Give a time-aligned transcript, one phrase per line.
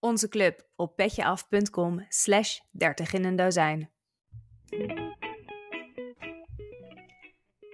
[0.00, 3.90] Onze club op petjeaf.com slash 30 in een dozijn.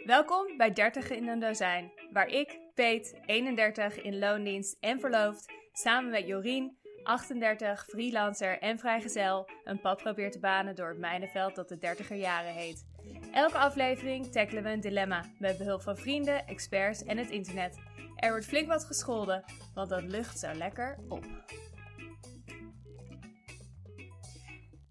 [0.05, 6.11] Welkom bij 30 in een dozijn, waar ik, Peet, 31, in loondienst en verloofd, samen
[6.11, 11.69] met Jorien, 38, freelancer en vrijgezel, een pad probeer te banen door het mijnenveld dat
[11.69, 12.87] de 30er jaren heet.
[13.33, 17.79] Elke aflevering tackelen we een dilemma met behulp van vrienden, experts en het internet.
[18.17, 21.25] Er wordt flink wat gescholden, want dat lucht zo lekker op.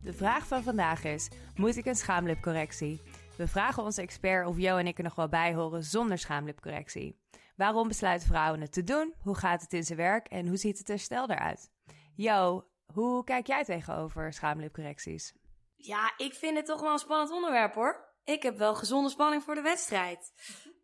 [0.03, 3.01] De vraag van vandaag is: moet ik een schaamlipcorrectie?
[3.37, 7.19] We vragen onze expert of Jo en ik er nog wel bij horen zonder schaamlipcorrectie.
[7.55, 9.13] Waarom besluiten vrouwen het te doen?
[9.19, 11.71] Hoe gaat het in zijn werk en hoe ziet het herstel eruit?
[12.15, 15.33] Jo, hoe kijk jij tegenover schaamlipcorrecties?
[15.75, 18.13] Ja, ik vind het toch wel een spannend onderwerp hoor.
[18.23, 20.33] Ik heb wel gezonde spanning voor de wedstrijd.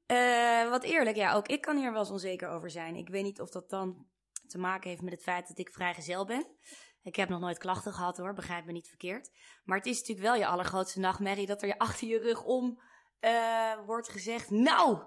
[0.05, 2.95] Eh, wat eerlijk, ja, ook ik kan hier wel eens onzeker over zijn.
[2.95, 4.07] Ik weet niet of dat dan
[4.47, 6.45] te maken heeft met het feit dat ik vrijgezel ben.
[7.07, 9.31] Ik heb nog nooit klachten gehad hoor, begrijp me niet verkeerd.
[9.63, 12.81] Maar het is natuurlijk wel je allergrootste nachtmerrie dat er je achter je rug om
[13.19, 15.01] eh, wordt gezegd: Nou,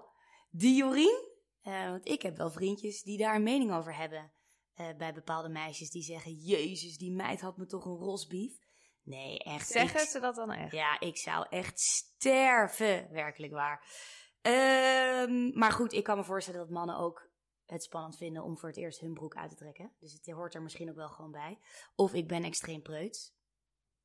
[0.49, 1.29] die Jorien.
[1.61, 4.31] Eh, want ik heb wel vriendjes die daar een mening over hebben.
[4.73, 8.57] Eh, bij bepaalde meisjes die zeggen: Jezus, die meid had me toch een rosbief.
[9.03, 9.67] Nee, echt.
[9.67, 10.71] Zeggen ik- ze dat dan echt?
[10.71, 13.85] Ja, ik zou echt sterven, werkelijk waar.
[14.41, 17.29] Ehm, maar goed, ik kan me voorstellen dat mannen ook
[17.71, 19.91] het spannend vinden om voor het eerst hun broek uit te trekken.
[19.99, 21.59] Dus het hoort er misschien ook wel gewoon bij.
[21.95, 23.33] Of ik ben extreem preuts.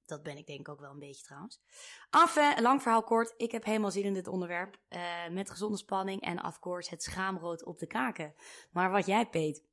[0.04, 1.60] Dat ben ik denk ik ook wel een beetje trouwens.
[2.10, 3.34] Enfin, lang verhaal kort.
[3.36, 4.78] Ik heb helemaal zin in dit onderwerp.
[4.88, 8.34] eh, met gezonde spanning en of course het schaamrood op de kaken.
[8.70, 9.64] Maar wat jij, Peet?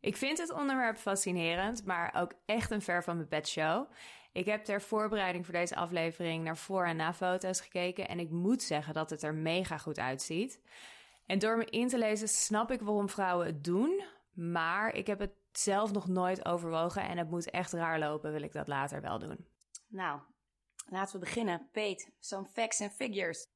[0.00, 3.90] Ik vind het onderwerp fascinerend, maar ook echt een ver van mijn bed show.
[4.32, 8.62] Ik heb ter voorbereiding voor deze aflevering naar voor- en na-foto's gekeken en ik moet
[8.62, 10.60] zeggen dat het er mega goed uitziet.
[11.30, 15.18] En door me in te lezen snap ik waarom vrouwen het doen, maar ik heb
[15.18, 19.00] het zelf nog nooit overwogen en het moet echt raar lopen, wil ik dat later
[19.00, 19.46] wel doen.
[19.88, 20.20] Nou,
[20.88, 21.68] laten we beginnen.
[21.72, 23.46] Peet, some facts and figures.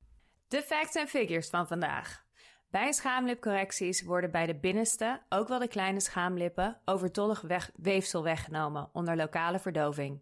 [0.48, 2.24] De facts en figures van vandaag.
[2.70, 8.90] Bij schaamlipcorrecties worden bij de binnenste, ook wel de kleine schaamlippen, overtollig weg- weefsel weggenomen
[8.92, 10.20] onder lokale verdoving.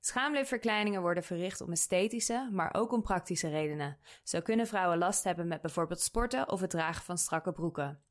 [0.00, 3.98] Schaamlipverkleiningen worden verricht om esthetische, maar ook om praktische redenen.
[4.22, 8.02] Zo kunnen vrouwen last hebben met bijvoorbeeld sporten of het dragen van strakke broeken.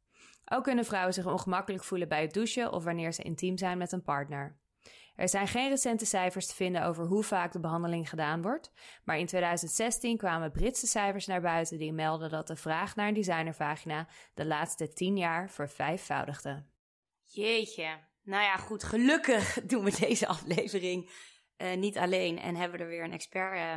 [0.45, 3.91] Ook kunnen vrouwen zich ongemakkelijk voelen bij het douchen of wanneer ze intiem zijn met
[3.91, 4.57] een partner.
[5.15, 8.71] Er zijn geen recente cijfers te vinden over hoe vaak de behandeling gedaan wordt,
[9.03, 13.13] maar in 2016 kwamen Britse cijfers naar buiten die melden dat de vraag naar een
[13.13, 16.63] designervagina de laatste 10 jaar vervijfvoudigde.
[17.23, 17.99] Jeetje.
[18.23, 18.83] Nou ja, goed.
[18.83, 21.09] Gelukkig doen we deze aflevering
[21.57, 23.75] eh, niet alleen en hebben we er weer een expert eh,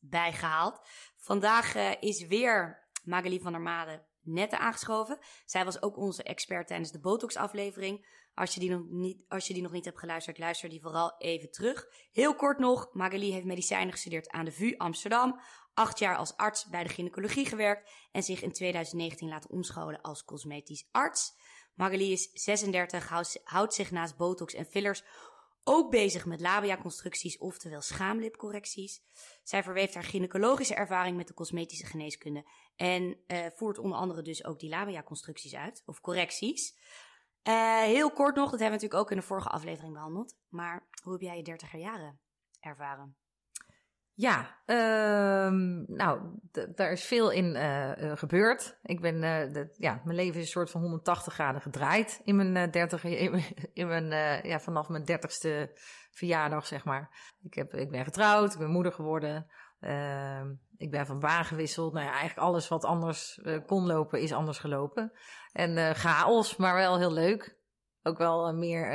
[0.00, 0.80] bij gehaald.
[1.16, 5.18] Vandaag eh, is weer Magali van der Made net aangeschoven.
[5.44, 8.06] Zij was ook onze expert tijdens de Botox-aflevering.
[8.34, 11.14] Als je, die nog niet, als je die nog niet hebt geluisterd, luister die vooral
[11.18, 11.86] even terug.
[12.12, 15.40] Heel kort nog, Magali heeft medicijnen gestudeerd aan de VU Amsterdam.
[15.74, 20.24] Acht jaar als arts bij de gynaecologie gewerkt en zich in 2019 laten omscholen als
[20.24, 21.36] cosmetisch arts.
[21.74, 25.04] Magali is 36, houdt, houdt zich naast botox en fillers
[25.68, 29.02] ook bezig met labia-constructies, oftewel schaamlipcorrecties.
[29.42, 34.44] Zij verweeft haar gynaecologische ervaring met de cosmetische geneeskunde en eh, voert onder andere dus
[34.44, 36.76] ook die labia-constructies uit, of correcties.
[37.42, 40.36] Eh, heel kort nog, dat hebben we natuurlijk ook in de vorige aflevering behandeld.
[40.48, 42.20] Maar hoe heb jij je dertiger jaren
[42.60, 43.16] ervaren?
[44.18, 46.20] Ja, ehm, nou,
[46.74, 48.78] daar is veel in eh, gebeurd.
[48.82, 52.56] Ik ben, eh, ja, mijn leven is een soort van 180 graden gedraaid in mijn
[52.56, 53.04] eh, 30,
[53.72, 54.08] in mijn,
[54.42, 55.70] ja, vanaf mijn dertigste
[56.10, 57.34] verjaardag, zeg maar.
[57.42, 59.46] Ik, heb, ik ben getrouwd, ik ben moeder geworden.
[59.80, 61.92] Ehm, ik ben van baan gewisseld.
[61.92, 65.12] Nou ja, eigenlijk alles wat anders kon lopen, is anders gelopen.
[65.52, 67.58] En chaos, maar wel heel leuk.
[68.02, 68.86] Ook wel meer,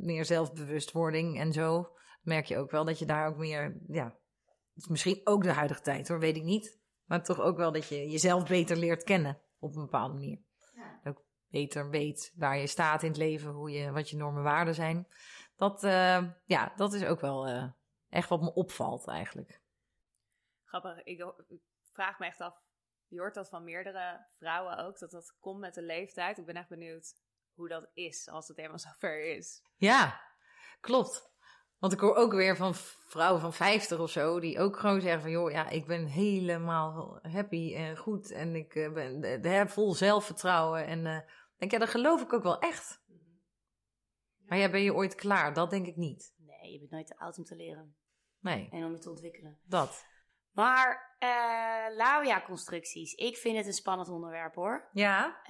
[0.00, 1.92] meer zelfbewustwording en zo.
[2.22, 4.20] Merk je ook wel dat je daar ook meer, ja,
[4.74, 6.80] misschien ook de huidige tijd hoor, weet ik niet.
[7.04, 10.38] Maar toch ook wel dat je jezelf beter leert kennen op een bepaalde manier.
[11.04, 14.50] Ook beter weet waar je staat in het leven, hoe je, wat je normen en
[14.50, 15.08] waarden zijn.
[15.56, 17.70] Dat, eh, ja, dat is ook wel eh,
[18.08, 19.60] echt wat me opvalt eigenlijk.
[20.64, 21.60] Grappig, ik, ik
[21.92, 22.62] vraag me echt af,
[23.06, 26.38] je hoort dat van meerdere vrouwen ook, dat dat komt met de leeftijd.
[26.38, 27.14] Ik ben echt benieuwd
[27.54, 29.62] hoe dat is als het helemaal zover is.
[29.76, 30.20] Ja,
[30.80, 31.31] klopt.
[31.82, 35.20] Want ik hoor ook weer van vrouwen van 50 of zo, die ook gewoon zeggen
[35.20, 39.94] van, joh, ja, ik ben helemaal happy en goed en ik eh, ben eh, vol
[39.94, 40.86] zelfvertrouwen.
[40.86, 41.20] En eh,
[41.56, 43.02] denk, ja, dat geloof ik ook wel echt.
[44.46, 45.52] Maar ja, ben je ooit klaar?
[45.52, 46.34] Dat denk ik niet.
[46.36, 47.96] Nee, je bent nooit te oud om te leren
[48.40, 49.58] Nee, en om je te ontwikkelen.
[49.62, 50.06] dat.
[50.52, 54.88] Maar eh labia-constructies, ik vind het een spannend onderwerp hoor.
[54.92, 55.42] Ja,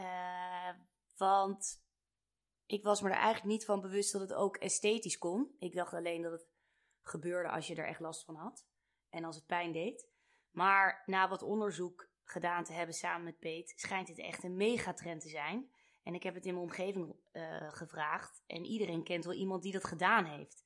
[1.17, 1.85] want
[2.72, 5.56] ik was me er eigenlijk niet van bewust dat het ook esthetisch kon.
[5.58, 6.46] Ik dacht alleen dat het
[7.02, 8.66] gebeurde als je er echt last van had.
[9.10, 10.08] En als het pijn deed.
[10.50, 15.20] Maar na wat onderzoek gedaan te hebben samen met Peet, schijnt het echt een megatrend
[15.20, 15.72] te zijn.
[16.02, 18.42] En ik heb het in mijn omgeving eh, gevraagd.
[18.46, 20.64] En iedereen kent wel iemand die dat gedaan heeft.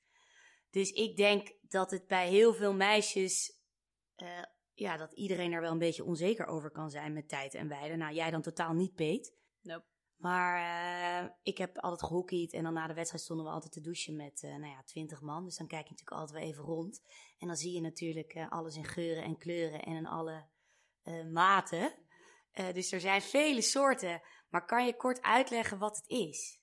[0.71, 3.61] Dus ik denk dat het bij heel veel meisjes.
[4.15, 4.43] eh,
[4.75, 7.97] ja, dat iedereen er wel een beetje onzeker over kan zijn met tijd en wijde.
[7.97, 9.37] Nou, jij dan totaal niet, Peet.
[9.63, 9.96] Nope.
[10.17, 13.81] Maar eh, ik heb altijd gehockeyd en dan na de wedstrijd stonden we altijd te
[13.81, 15.45] douchen met eh nou ja, twintig man.
[15.45, 17.03] Dus dan kijk je natuurlijk altijd wel even rond.
[17.39, 20.45] En dan zie je natuurlijk eh, alles in geuren en kleuren en in alle
[21.33, 21.95] maten.
[22.73, 24.23] Dus er zijn vele soorten.
[24.49, 26.61] Maar kan je kort uitleggen wat het is?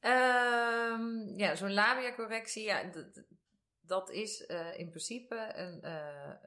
[0.00, 2.90] Ehm, ja zo'n labia-correctie, ja,
[3.80, 4.40] dat is
[4.76, 5.88] in principe een,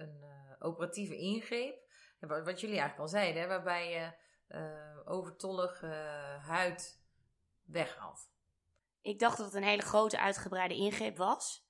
[0.02, 0.26] een
[0.60, 1.80] operatieve ingreep.
[2.20, 4.14] Wat jullie eigenlijk al zeiden, hè, waarbij je
[4.48, 5.88] eh, overtollige
[6.42, 7.02] huid
[7.66, 8.30] weghaalt.
[9.02, 11.66] Ik dacht dat het een hele grote uitgebreide ingreep was.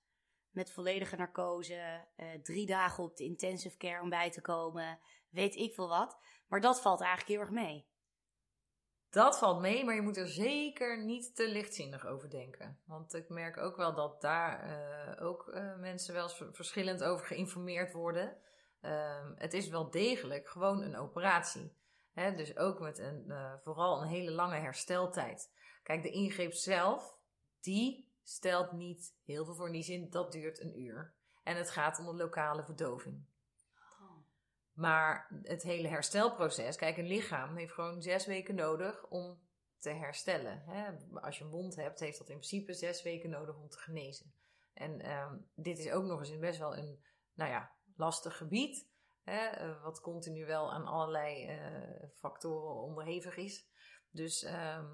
[0.51, 5.55] Met volledige narcose, eh, drie dagen op de intensive care om bij te komen, weet
[5.55, 6.17] ik veel wat.
[6.47, 7.87] Maar dat valt eigenlijk heel erg mee.
[9.09, 12.79] Dat valt mee, maar je moet er zeker niet te lichtzinnig over denken.
[12.85, 17.03] Want ik merk ook wel dat daar eh, ook eh, mensen wel eens ver- verschillend
[17.03, 18.37] over geïnformeerd worden.
[18.81, 21.76] Ehm, het is wel degelijk gewoon een operatie.
[22.17, 25.51] Dus ook met een, eh, vooral een hele lange hersteltijd.
[25.83, 27.17] Kijk, de ingreep zelf,
[27.61, 29.65] die stelt niet heel veel voor.
[29.65, 31.13] In die zin, dat duurt een uur.
[31.43, 33.25] En het gaat om de lokale verdoving.
[34.73, 39.39] Maar het hele herstelproces, kijk, een lichaam heeft gewoon zes weken nodig om
[39.77, 40.63] te herstellen.
[41.13, 44.33] Als je een wond hebt, heeft dat in principe zes weken nodig om te genezen.
[44.73, 47.03] En ehm, dit is ook nog eens in best wel een,
[47.33, 48.87] nou ja, lastig gebied.
[49.31, 49.45] Hè?
[49.45, 53.67] eh, wat continu wel aan allerlei eh, factoren onderhevig is.
[54.09, 54.85] Dus ehm,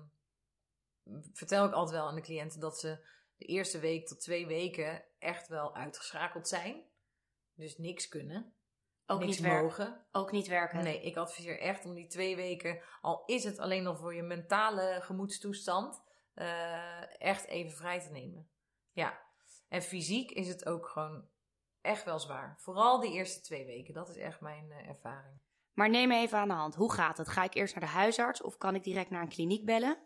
[1.34, 3.06] vertel ik altijd wel aan de cliënten dat ze
[3.38, 6.84] de eerste week tot twee weken echt wel uitgeschakeld zijn.
[7.54, 8.54] Dus niks kunnen.
[9.06, 9.64] Ook niks niet werken.
[9.64, 10.06] mogen.
[10.12, 10.84] Ook niet werken.
[10.84, 14.24] Nee, ik adviseer echt om die twee weken, al is het alleen nog voor je
[14.24, 16.02] mentale gemoedstoestand,
[16.34, 18.50] eh, echt even vrij te nemen.
[18.92, 19.22] Ja,
[19.68, 21.28] en fysiek is het ook gewoon
[21.84, 22.56] echt wel zwaar.
[22.58, 25.42] Vooral die eerste twee weken, dat is echt mijn eh, ervaring.
[25.74, 26.76] Maar neem me even aan de hand.
[26.76, 27.30] Hoe gaat het?
[27.30, 29.98] Ga ik eerst naar de huisarts of kan ik direct naar een kliniek bellen?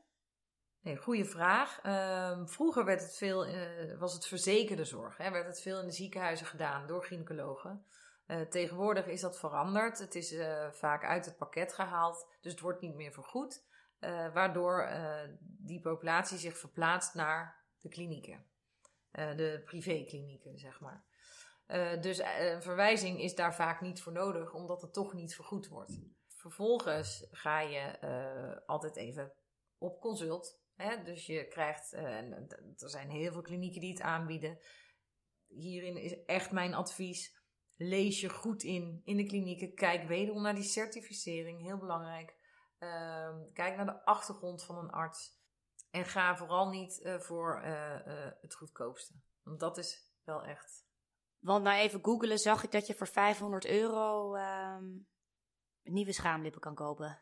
[0.82, 1.80] Nee, goede vraag.
[1.84, 5.18] Ehm, vroeger werd het veel, eh, was het verzekerde zorg.
[5.18, 5.32] Hè?
[5.32, 7.86] Werd het veel in de ziekenhuizen gedaan door gynaecologen.
[8.26, 10.00] Eh, tegenwoordig is dat veranderd.
[10.00, 10.36] Het is
[10.72, 13.66] vaak uit het pakket gehaald, dus het wordt niet meer vergoed.
[14.34, 14.90] waardoor
[15.40, 18.46] die populatie zich verplaatst naar de klinieken.
[19.12, 21.04] De privéklinieken, zeg maar.
[21.68, 25.36] Eh, dus eh, een verwijzing is daar vaak niet voor nodig, omdat het toch niet
[25.36, 26.00] vergoed wordt.
[26.28, 29.34] Vervolgens ga je eh, altijd even
[29.78, 30.62] op consult.
[30.76, 31.04] Hè?
[31.04, 32.48] Dus je krijgt, en
[32.78, 34.60] er zijn heel veel klinieken die het aanbieden.
[35.48, 37.36] Hierin is echt mijn advies.
[37.76, 39.74] Lees je goed in in de klinieken.
[39.74, 42.36] Kijk wederom naar die certificering, heel belangrijk.
[42.78, 45.40] Ehm, kijk naar de achtergrond van een arts.
[45.92, 47.62] En ga vooral niet voor
[48.42, 49.14] het goedkoopste.
[49.44, 50.87] Want dat is wel echt.
[51.40, 54.86] Want na even googelen zag ik dat je voor 500 euro ehm,
[55.84, 57.22] nieuwe schaamlippen kan kopen.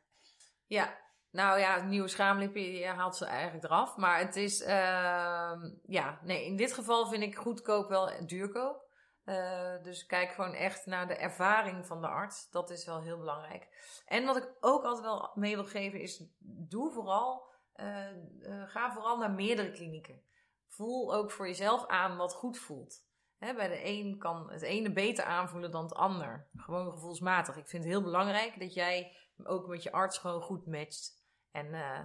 [0.66, 0.98] Ja,
[1.32, 3.98] nou ja, nieuwe schaamlippen, je haalt ze eigenlijk eraf.
[3.98, 8.86] Maar het is, ehm, ja, nee, in dit geval vind ik goedkoop wel duurkoop.
[9.26, 12.50] Eh, dus kijk gewoon echt naar de ervaring van de arts.
[12.50, 13.68] Dat is wel heel belangrijk.
[14.06, 18.94] En wat ik ook altijd wel mee wil geven is, doe vooral, eh, eh, ga
[18.94, 20.22] vooral naar meerdere klinieken.
[20.68, 23.06] Voel ook voor jezelf aan wat goed voelt.
[23.38, 26.48] Hè, bij de een kan het ene beter aanvoelen dan het ander.
[26.56, 27.58] Gewoon gevoelsmatig.
[27.58, 31.24] Ik vind het heel belangrijk dat jij ook met je arts gewoon goed matcht.
[31.52, 32.00] En eh,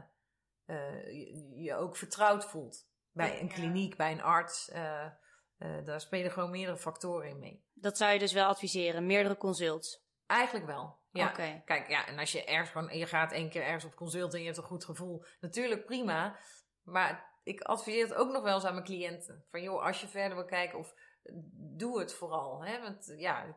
[0.64, 2.88] eh, je, je ook vertrouwd voelt.
[3.12, 4.68] Bij een kliniek, bij een arts.
[4.68, 5.06] eh,
[5.84, 7.64] daar spelen gewoon meerdere factoren in mee.
[7.72, 10.04] Dat zou je dus wel adviseren, meerdere consults.
[10.26, 10.98] Eigenlijk wel.
[11.10, 11.28] Ja.
[11.64, 14.40] Kijk, ja, en als je ergens gewoon, je gaat één keer ergens op consult en
[14.40, 16.38] je hebt een goed gevoel, natuurlijk prima.
[16.82, 19.44] Maar ik adviseer het ook nog wel eens aan mijn cliënten.
[19.50, 20.94] Van joh, als je verder wil kijken, of
[21.76, 22.64] doe het vooral.
[22.64, 22.80] Hè?
[22.80, 23.56] Want ja,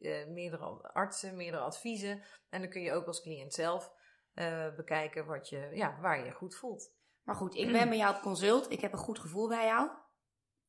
[0.00, 2.22] eh, meerdere artsen, meerdere adviezen.
[2.48, 3.92] En dan kun je ook als cliënt zelf
[4.34, 6.94] eh, bekijken wat je, ja, waar je je goed voelt.
[7.22, 8.70] Maar goed, ik ben bij jou op consult.
[8.70, 9.90] Ik heb een goed gevoel bij jou.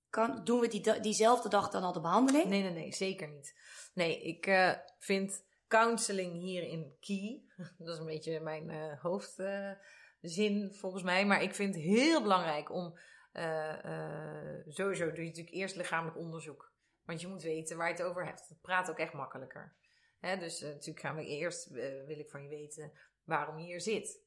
[0.10, 2.46] Kan, doen we die, diezelfde dag dan al de behandeling?
[2.46, 3.60] Nee, nee, nee, zeker niet.
[3.94, 7.44] Nee, ik eh, vind counseling hierin key.
[7.78, 11.26] Dat is een beetje mijn hoofdzin volgens mij.
[11.26, 12.98] Maar ik vind het heel belangrijk om.
[13.38, 16.74] Eh, eh, sowieso doe je natuurlijk eerst lichamelijk onderzoek.
[17.06, 18.48] Want je moet weten waar je het over hebt.
[18.48, 19.76] Het praat ook echt makkelijker.
[20.20, 22.92] Dus eh, natuurlijk gaan we eerst, wil ik van je weten
[23.24, 24.26] waarom je hier zit.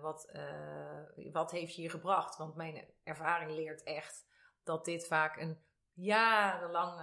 [0.00, 0.32] Wat,
[1.32, 2.36] wat heeft je hier gebracht?
[2.36, 4.26] Want mijn ervaring leert echt
[4.62, 5.62] dat dit vaak een
[5.92, 7.00] jarenlang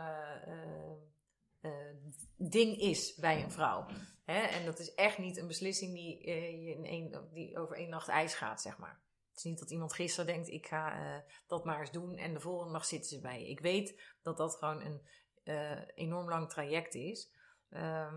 [2.35, 3.87] ding is bij een vrouw.
[4.25, 7.89] En dat is echt niet een beslissing die, eh, je in één, die over één
[7.89, 9.01] nacht ijs gaat, zeg maar.
[9.39, 12.33] Het is niet dat iemand gisteren denkt, ik ga eh, dat maar eens doen en
[12.33, 13.49] de volgende dag zitten ze bij je.
[13.49, 15.07] Ik weet dat dat gewoon een
[15.43, 17.31] eh, enorm lang traject is.
[17.69, 18.15] Ehm,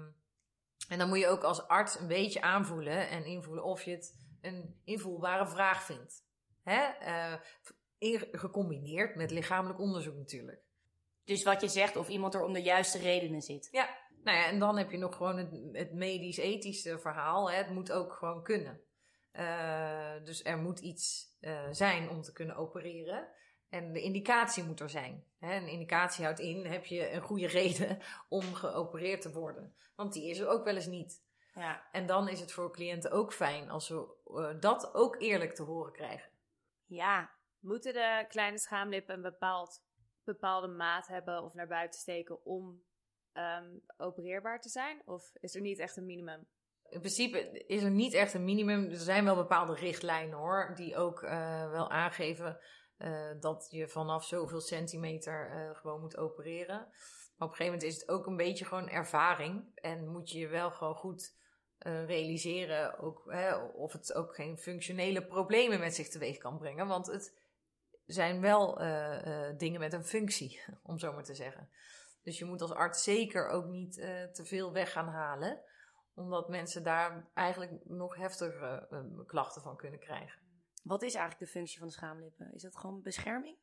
[0.89, 4.17] en dan moet je ook als arts een beetje aanvoelen en invoelen of je het
[4.41, 6.27] een invoelbare vraag vindt.
[6.63, 6.81] Hè?
[6.83, 7.41] Eh,
[7.99, 10.63] in- gecombineerd met lichamelijk onderzoek natuurlijk.
[11.25, 13.69] Dus wat je zegt, of iemand er om de juiste redenen zit.
[13.71, 17.51] Ja, nou ja, en dan heb je nog gewoon het, het medisch-ethische verhaal.
[17.51, 17.57] Hè?
[17.57, 18.81] Het moet ook gewoon kunnen.
[19.33, 23.29] Eh, dus er moet iets eh, zijn om te kunnen opereren.
[23.69, 25.25] En de indicatie moet er zijn.
[25.39, 25.57] Hè?
[25.57, 27.99] Een indicatie houdt in, heb je een goede reden
[28.29, 29.75] om geopereerd te worden.
[29.95, 31.23] Want die is er ook wel eens niet.
[31.55, 31.89] Ja.
[31.93, 35.63] En dan is het voor cliënten ook fijn als we eh, dat ook eerlijk te
[35.63, 36.31] horen krijgen.
[36.87, 37.31] Ja.
[37.59, 39.85] Moeten de kleine schaamlippen een bepaald,
[40.25, 42.83] bepaalde maat hebben of naar buiten steken om
[43.33, 45.03] ehm, opereerbaar te zijn?
[45.05, 46.47] Of is er niet echt een minimum?
[46.93, 48.91] In principe is er niet echt een minimum.
[48.91, 52.59] Er zijn wel bepaalde richtlijnen hoor, die ook eh, wel aangeven
[52.97, 56.77] eh, dat je vanaf zoveel centimeter eh, gewoon moet opereren.
[56.77, 59.73] Maar op een gegeven moment is het ook een beetje gewoon ervaring.
[59.75, 61.41] En moet je je wel gewoon goed
[62.07, 63.35] realiseren ook,
[63.75, 66.87] of het ook geen functionele problemen met zich teweeg kan brengen.
[66.87, 67.39] Want het
[68.07, 68.77] zijn wel
[69.57, 71.69] dingen met een functie, om zo maar te zeggen.
[72.23, 73.95] Dus je moet als arts zeker ook niet
[74.33, 75.63] te veel weg gaan halen
[76.15, 80.41] omdat mensen daar eigenlijk nog heftigere eh, klachten van kunnen krijgen.
[80.83, 82.55] Wat is eigenlijk de functie van de schaamlippen?
[82.55, 83.57] Is dat gewoon bescherming?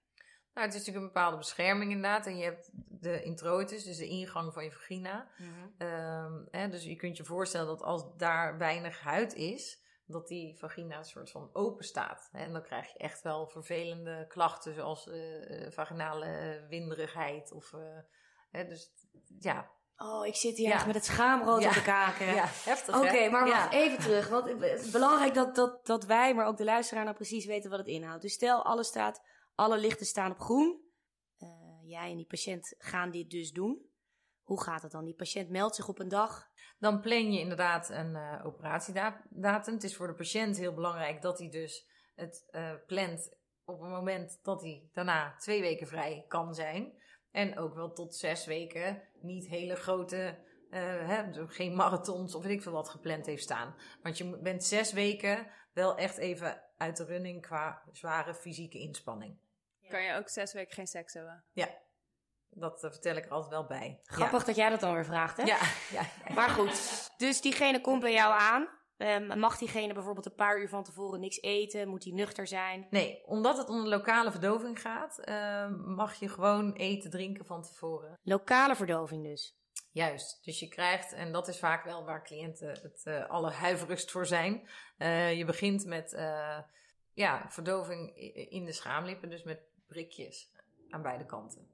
[0.53, 2.25] Nou, het is natuurlijk een bepaalde bescherming inderdaad.
[2.25, 5.27] En je hebt de introitus, dus de ingang van je vagina.
[5.77, 10.57] Ehm, hè, dus je kunt je voorstellen dat als daar weinig huid is, dat die
[10.57, 12.29] vagina een soort van open staat.
[12.31, 17.51] Hè, en dan krijg je echt wel vervelende klachten, zoals eh, eh, vaginale winderigheid.
[17.51, 17.97] Of, eh,
[18.49, 18.91] hè, dus
[19.39, 22.25] ja, Oh, ik zit hier echt met het schaamrood op de kaken.
[22.25, 24.29] ja heftig Oké, maar wacht even terug.
[24.29, 27.69] Want het is belangrijk dat, dat, dat wij, maar ook de luisteraar, nou precies weten
[27.69, 28.21] wat het inhoudt.
[28.21, 29.21] Dus stel, alles staat,
[29.55, 30.81] alle lichten staan op groen.
[31.37, 31.49] Eh,
[31.83, 33.89] jij en die patiënt gaan dit dus doen.
[34.41, 35.05] Hoe gaat het dan?
[35.05, 36.47] Die patiënt meldt zich op een dag.
[36.77, 39.73] Dan plan je inderdaad een eh, operatiedatum.
[39.73, 43.89] Het is voor de patiënt heel belangrijk dat hij dus het eh, plant op een
[43.89, 46.98] moment dat hij daarna twee weken vrij kan zijn.
[47.31, 50.37] En ook wel tot zes weken niet hele grote,
[50.69, 53.75] eh, hè, geen marathons of weet ik veel wat gepland heeft staan.
[54.01, 59.39] Want je bent zes weken wel echt even uit de running qua zware fysieke inspanning.
[59.87, 61.43] Kan je ook zes weken geen seks hebben?
[61.51, 61.69] Ja,
[62.49, 63.99] dat eh, vertel ik er altijd wel bij.
[64.03, 65.43] Grappig dat jij dat dan weer vraagt, hè?
[65.43, 65.59] Ja,
[65.97, 66.33] ja, ja.
[66.33, 68.78] Maar goed, dus diegene komt bij jou aan.
[68.99, 71.87] Ehm, mag diegene bijvoorbeeld een paar uur van tevoren niks eten?
[71.87, 72.87] Moet hij nuchter zijn?
[72.89, 77.61] Nee, omdat het om de lokale verdoving gaat, eh, mag je gewoon eten, drinken van
[77.61, 78.19] tevoren.
[78.23, 79.57] Lokale verdoving dus.
[79.91, 80.43] Juist.
[80.45, 84.69] Dus je krijgt, en dat is vaak wel waar cliënten het eh allerhuiverigst voor zijn.
[84.97, 86.59] eh, je begint met eh,
[87.13, 88.15] ja, verdoving
[88.49, 90.51] in de schaamlippen, dus met prikjes
[90.89, 91.67] aan beide kanten.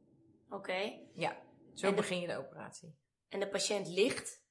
[0.50, 0.94] Oké.
[1.14, 1.38] Ja,
[1.74, 2.96] zo de- begin je de operatie.
[3.30, 4.44] En de patiënt ligt.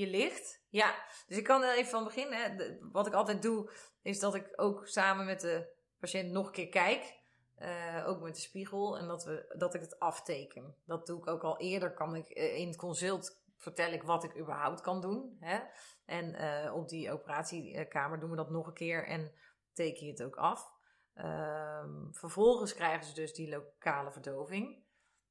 [0.00, 0.94] Je ligt, ja.
[1.26, 2.78] Dus ik kan er even van beginnen.
[2.92, 3.70] Wat ik altijd doe,
[4.02, 5.66] is dat ik ook samen met de
[5.98, 7.18] patiënt nog een keer kijk.
[7.54, 8.98] eh, ook met de spiegel.
[8.98, 10.74] En dat, we, dat ik het afteken.
[10.84, 11.94] Dat doe ik ook al eerder.
[11.94, 15.36] Kan ik, eh, in het consult vertel ik wat ik überhaupt kan doen.
[15.40, 15.58] Hè?
[16.06, 19.06] En eh, op die operatiekamer doen we dat nog een keer.
[19.06, 19.32] En
[19.72, 20.72] teken je het ook af.
[21.14, 24.82] Ehm, vervolgens krijgen ze dus die lokale verdoving.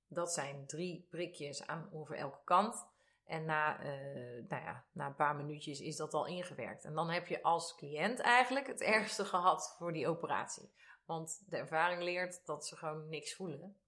[0.08, 2.88] Dat zijn drie prikjes aan over elke kant.
[3.30, 6.84] En na, eh, nou ja, na een paar minuutjes is dat al ingewerkt.
[6.84, 10.74] En dan heb je als cliënt eigenlijk het ergste gehad voor die operatie.
[11.06, 13.80] Want de ervaring leert dat ze gewoon niks voelen.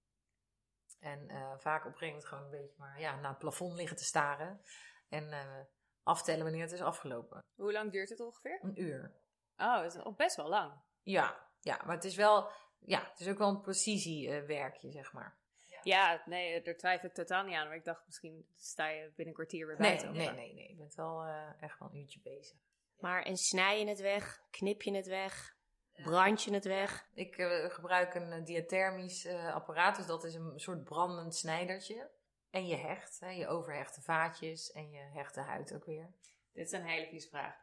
[1.00, 3.74] En eh, vaak op een gegeven moment gewoon een beetje maar ja, naar het plafond
[3.74, 4.62] liggen te staren.
[5.08, 5.60] En eh,
[6.02, 7.44] aftellen wanneer het is afgelopen.
[7.54, 8.58] Hoe lang duurt het ongeveer?
[8.62, 9.12] Een uur.
[9.56, 10.72] Oh, het is al best wel lang.
[11.00, 15.40] Ja, ja maar het is wel, ja, het is ook wel een precisiewerkje, zeg maar.
[15.84, 17.66] Ja, nee, daar twijfel ik totaal niet aan.
[17.66, 20.12] Maar ik dacht, misschien sta je binnen een kwartier weer Nee, buiten.
[20.12, 20.68] nee, nee, nee.
[20.68, 22.56] Je bent wel eh, echt wel een uurtje bezig.
[22.98, 24.42] Maar en snij je het weg?
[24.50, 25.56] Knip je het weg?
[25.92, 27.08] Brand je het weg?
[27.14, 32.10] Ik eh, gebruik een eh, diathermisch eh, apparaat, dus dat is een soort brandend snijdertje.
[32.50, 36.10] En je hecht, hè, je overhechte vaatjes en je hecht de huid ook weer.
[36.52, 37.54] Dit is een hele vieze vraag.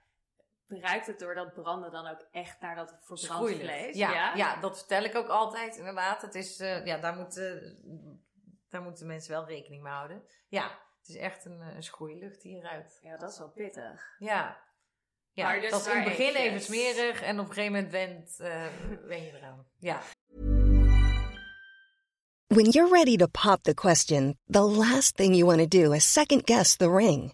[0.70, 3.96] Ruikt het door dat branden dan ook echt naar dat verbrand vlees?
[3.96, 4.60] Ja, ja?
[4.60, 6.22] dat vertel ik ook altijd, inderdaad.
[6.22, 7.78] Het is, eh, ja, daar, moeten
[8.70, 10.24] daar moeten mensen wel rekening mee houden.
[10.48, 13.00] Ja, het is echt een, eh, een schroeilucht die je ruikt.
[13.02, 14.16] Ja, dat is wel pittig.
[14.20, 14.68] Ja.
[15.32, 17.92] Ja, Maar dus dat is in het begin even smerig en op een gegeven moment
[17.92, 18.66] went, eh,
[19.04, 19.68] wen je eraan.
[19.78, 20.02] Ja.
[22.48, 26.14] When you're ready to pop the question, the last thing you want to do is
[26.14, 27.34] second guess the ring.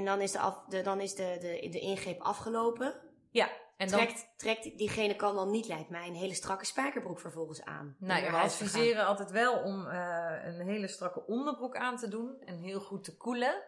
[0.00, 2.94] En dan is de, af, de, dan is de, de, de ingreep afgelopen.
[3.30, 3.98] Ja, en dan...
[3.98, 7.96] Trekt, trekt diegene kan dan niet, lijkt mij, een hele strakke spijkerbroek vervolgens aan.
[7.98, 12.40] Nou ja, we adviseren altijd wel om eh, een hele strakke onderbroek aan te doen
[12.40, 13.62] en heel goed te koelen.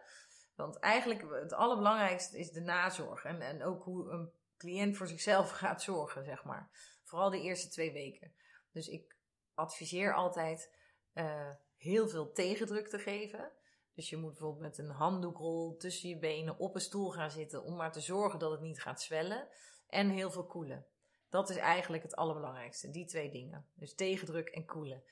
[0.55, 5.51] Want eigenlijk het allerbelangrijkste is de nazorg en, en ook hoe een cliënt voor zichzelf
[5.63, 6.71] gaat zorgen, zeg maar.
[7.05, 8.35] Vooral de eerste twee weken.
[8.71, 9.17] Dus ik
[9.55, 10.75] adviseer altijd
[11.13, 13.53] eh, heel veel tegendruk te geven.
[13.95, 17.63] Dus je moet bijvoorbeeld met een handdoekrol tussen je benen op een stoel gaan zitten
[17.63, 19.49] om maar te zorgen dat het niet gaat zwellen.
[19.89, 20.87] En heel veel koelen.
[21.29, 23.67] Dat is eigenlijk het allerbelangrijkste, die twee dingen.
[23.75, 25.05] Dus tegendruk en koelen.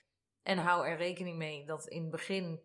[0.43, 2.61] En hou er rekening mee dat in het begin,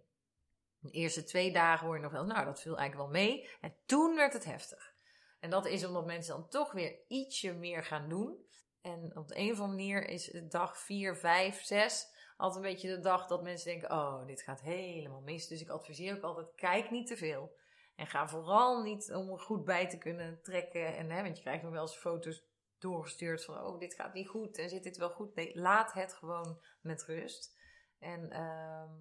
[0.79, 3.49] de eerste twee dagen hoor je nog wel, nou dat viel eigenlijk wel mee.
[3.61, 4.93] En toen werd het heftig.
[5.39, 8.45] En dat is omdat mensen dan toch weer ietsje meer gaan doen.
[8.81, 12.95] En op de een of andere manier is dag 4, 5, 6 altijd een beetje
[12.95, 15.47] de dag dat mensen denken: oh, dit gaat helemaal mis.
[15.47, 17.55] Dus ik adviseer ook altijd: kijk niet te veel.
[17.95, 20.95] En ga vooral niet om er goed bij te kunnen trekken.
[20.97, 22.43] En, hè, want je krijgt nog wel eens foto's
[22.77, 25.35] doorgestuurd van: oh, dit gaat niet goed en zit dit wel goed.
[25.35, 27.57] Nee, laat het gewoon met rust.
[27.99, 28.93] En ehm,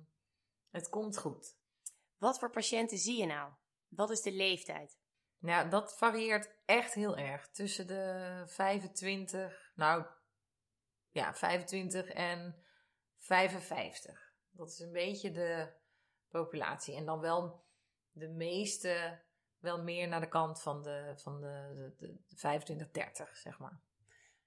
[0.71, 1.57] het komt goed.
[2.19, 3.53] Wat voor patiënten zie je nou?
[3.89, 4.99] Wat is de leeftijd?
[5.39, 7.49] Nou, dat varieert echt heel erg.
[7.49, 10.07] Tussen de 25, nou
[11.11, 12.64] ja, 25 en
[13.25, 14.33] 55.
[14.51, 15.73] Dat is een beetje de
[16.29, 16.97] populatie.
[16.97, 17.65] En dan wel
[18.11, 19.23] de meeste,
[19.59, 23.81] wel meer naar de kant van de, van de, de, de 25, 30, zeg maar.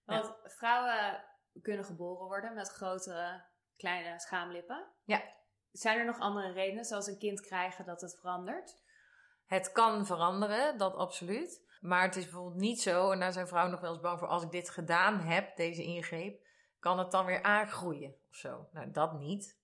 [0.06, 1.24] Want vrouwen
[1.62, 3.46] kunnen geboren worden met grotere,
[3.78, 4.88] kleine schaamlippen.
[5.04, 5.24] Ja,
[5.72, 8.82] Zijn er nog andere redenen, zoals een kind krijgen, dat het verandert?
[9.46, 11.66] Het kan veranderen, dat absoluut.
[11.80, 14.28] Maar het is bijvoorbeeld niet zo, en daar zijn vrouwen nog wel eens bang voor,
[14.28, 16.46] als ik dit gedaan heb, deze ingreep,
[16.88, 18.67] kan het dan weer aangroeien of zo.
[18.71, 19.58] Nou, dat niet.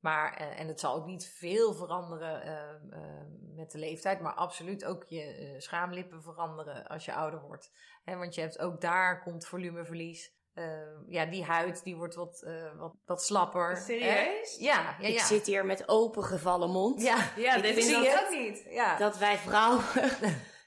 [0.00, 4.34] Maar, eh, en het zal ook niet veel veranderen eh, eh, met de leeftijd, maar
[4.34, 7.70] absoluut ook je eh, schaamlippen veranderen als je ouder wordt.
[8.04, 10.38] Hè, want je hebt ook daar komt volumeverlies.
[10.54, 10.66] eh,
[11.08, 13.76] ja, die huid die wordt wat, eh, wat, wat slapper.
[13.76, 14.56] Serieus?
[14.58, 14.64] Hè?
[14.64, 15.24] Ja, ja, Ik ja.
[15.24, 17.02] zit hier met opengevallen mond.
[17.02, 18.64] Ja, Ja, Ik dit vind zie dat- je ook niet.
[18.68, 18.96] ja.
[18.98, 19.84] Dat wij vrouwen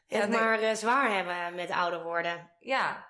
[0.08, 0.40] Ja, het nee.
[0.40, 2.52] maar zwaar hebben met ouder worden.
[2.60, 3.08] ja,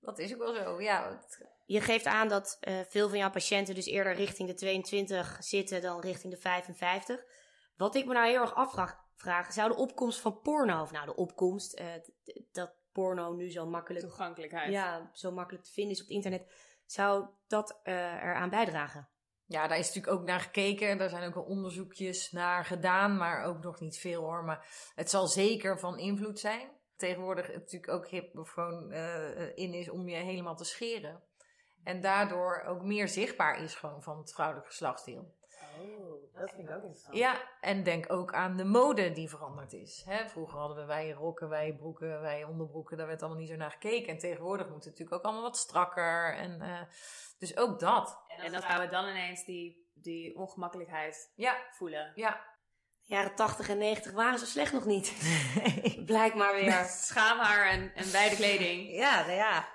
[0.00, 0.80] dat is ook wel zo.
[0.80, 4.54] Ja, het- Je geeft aan dat eh, veel van jouw patiënten dus eerder richting de
[4.54, 7.24] 22 zitten dan richting de 55.
[7.76, 11.06] Wat ik me nou heel erg afvraag, vraag, zou de opkomst van porno, of nou
[11.06, 11.86] de opkomst, eh,
[12.52, 14.72] dat porno nu zo makkelijk, Toegankelijkheid.
[14.72, 16.52] ja, zo makkelijk te vinden is op het internet,
[16.86, 19.08] zou dat eh, eraan bijdragen?
[19.46, 20.98] Ja, daar is natuurlijk ook naar gekeken.
[20.98, 24.44] Daar zijn ook wel onderzoekjes naar gedaan, maar ook nog niet veel hoor.
[24.44, 26.70] Maar het zal zeker van invloed zijn.
[26.98, 31.22] Tegenwoordig het natuurlijk ook hip of gewoon eh, in is om je helemaal te scheren.
[31.84, 35.36] En daardoor ook meer zichtbaar is gewoon van het vrouwelijk geslachtsdeel.
[35.80, 37.16] Oh, dat vind ik ook interessant.
[37.16, 40.02] Ja, en denk ook aan de mode die veranderd is.
[40.06, 42.96] Hè, vroeger hadden we wij rokken, wij broeken, wij onderbroeken.
[42.96, 44.08] Daar werd allemaal niet zo naar gekeken.
[44.08, 46.34] En tegenwoordig moet het natuurlijk ook allemaal wat strakker.
[46.34, 46.80] En, eh,
[47.38, 48.18] dus ook dat.
[48.28, 52.12] En dat gaan we dan ineens die, die ongemakkelijkheid Ja, voelen.
[52.14, 52.56] ja.
[53.08, 55.12] Jaren 80 en 90 waren zo slecht nog niet.
[56.06, 56.84] Blijkt maar weer.
[56.88, 58.90] Schaamhaar en, en wijde kleding.
[59.02, 59.68] Ja, nou ja.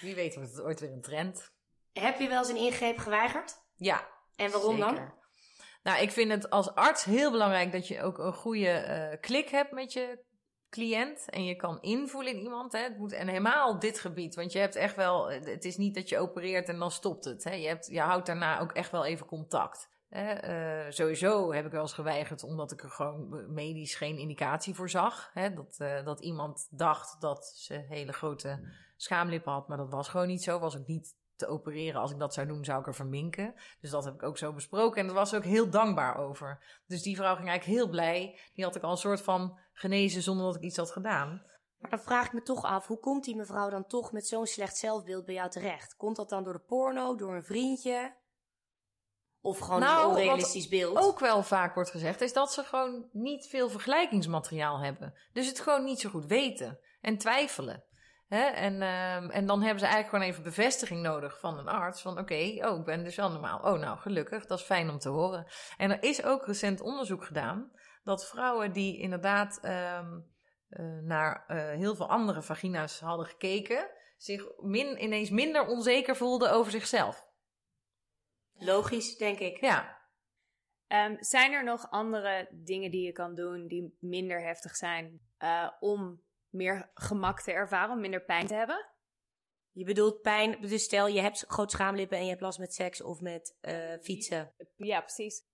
[0.00, 1.52] Wie weet wordt het ooit weer een trend.
[1.92, 3.54] Heb je wel eens een ingreep geweigerd?
[3.74, 4.88] Ja, En waarom dan?
[4.88, 5.14] zeker.
[5.82, 9.48] Nou, ik vind het als arts heel belangrijk dat je ook een goede eh, klik
[9.48, 10.24] hebt met je
[10.70, 11.30] cliënt.
[11.30, 12.72] En je kan invoelen in iemand.
[12.72, 12.78] Hè.
[12.82, 14.34] Het moet, en helemaal dit gebied.
[14.34, 15.30] Want je hebt echt wel...
[15.30, 17.44] Het is niet dat je opereert en dan stopt het.
[17.44, 17.52] Hè.
[17.52, 19.88] Je, hebt, je houdt daarna ook echt wel even contact.
[20.14, 24.90] Eh, sowieso heb ik wel eens geweigerd omdat ik er gewoon medisch geen indicatie voor
[24.90, 25.30] zag.
[25.32, 25.54] Hè.
[25.54, 29.68] Dat, eh, dat iemand dacht dat ze hele grote schaamlippen had.
[29.68, 30.58] Maar dat was gewoon niet zo.
[30.58, 32.00] Was ook niet te opereren.
[32.00, 33.54] Als ik dat zou doen, zou ik er verminken.
[33.80, 35.00] Dus dat heb ik ook zo besproken.
[35.00, 36.80] En daar was ze ook heel dankbaar over.
[36.86, 38.38] Dus die vrouw ging eigenlijk heel blij.
[38.54, 41.42] Die had ik al een soort van genezen zonder dat ik iets had gedaan.
[41.78, 44.46] Maar dan vraag ik me toch af, hoe komt die mevrouw dan toch met zo'n
[44.46, 45.96] slecht zelfbeeld bij jou terecht?
[45.96, 48.22] Komt dat dan door de porno, door een vriendje?
[49.44, 50.96] Of gewoon Nou, een wat onrealistisch beeld?
[50.98, 55.14] Ook wel vaak wordt gezegd, is dat ze gewoon niet veel vergelijkingsmateriaal hebben.
[55.32, 57.84] Dus het gewoon niet zo goed weten en twijfelen.
[58.26, 58.42] Hè?
[58.44, 62.02] En, ehm, en dan hebben ze eigenlijk gewoon even bevestiging nodig van een arts.
[62.02, 63.58] Van oké, oh, ik ben dus wel normaal.
[63.58, 65.46] Oh, nou, gelukkig, dat is fijn om te horen.
[65.76, 70.20] En er is ook recent onderzoek gedaan dat vrouwen die inderdaad ehm,
[70.68, 76.52] eh, naar eh, heel veel andere vagina's hadden gekeken, zich min, ineens minder onzeker voelden
[76.52, 77.32] over zichzelf.
[78.58, 79.60] Logisch, denk ik.
[79.60, 79.94] Ja,
[80.86, 85.70] Ehm, zijn er nog andere dingen die je kan doen die minder heftig zijn eh,
[85.80, 88.88] om meer gemak te ervaren, om minder pijn te hebben?
[89.72, 93.02] Je bedoelt pijn, dus stel je hebt groot schaamlippen en je hebt last met seks
[93.02, 94.54] of met eh, fietsen.
[94.76, 95.46] Ja, precies.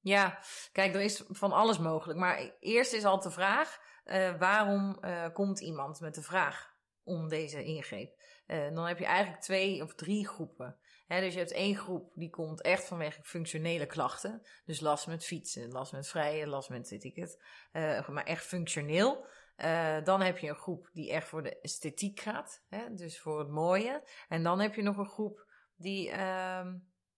[0.00, 0.38] Ja,
[0.72, 2.18] kijk, er is van alles mogelijk.
[2.18, 7.28] Maar eerst is altijd de vraag: eh, waarom eh, komt iemand met de vraag om
[7.28, 8.20] deze ingreep?
[8.46, 10.78] Eh, dan heb je eigenlijk twee of drie groepen.
[11.08, 14.42] Dus je hebt één groep die komt echt vanwege functionele klachten.
[14.64, 17.42] Dus last met fietsen, last met vrije, last met weet ik het.
[17.72, 19.26] Eh, maar echt functioneel.
[19.56, 22.62] Eh, dan heb je een groep die echt voor de esthetiek gaat.
[22.68, 24.02] Hè, dus voor het mooie.
[24.28, 26.74] En dan heb je nog een groep die ehm,